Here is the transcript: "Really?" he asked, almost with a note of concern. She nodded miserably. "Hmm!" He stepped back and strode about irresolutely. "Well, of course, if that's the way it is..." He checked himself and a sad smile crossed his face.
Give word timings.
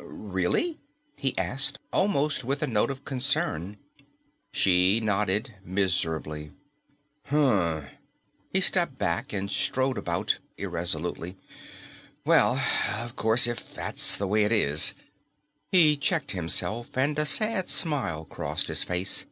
"Really?" 0.00 0.80
he 1.16 1.38
asked, 1.38 1.78
almost 1.92 2.42
with 2.42 2.64
a 2.64 2.66
note 2.66 2.90
of 2.90 3.04
concern. 3.04 3.76
She 4.50 4.98
nodded 4.98 5.54
miserably. 5.64 6.50
"Hmm!" 7.26 7.78
He 8.52 8.60
stepped 8.60 8.98
back 8.98 9.32
and 9.32 9.48
strode 9.48 9.96
about 9.96 10.38
irresolutely. 10.58 11.36
"Well, 12.24 12.60
of 12.96 13.14
course, 13.14 13.46
if 13.46 13.72
that's 13.72 14.16
the 14.16 14.26
way 14.26 14.42
it 14.42 14.50
is..." 14.50 14.94
He 15.70 15.96
checked 15.96 16.32
himself 16.32 16.98
and 16.98 17.16
a 17.16 17.24
sad 17.24 17.68
smile 17.68 18.24
crossed 18.24 18.66
his 18.66 18.82
face. 18.82 19.26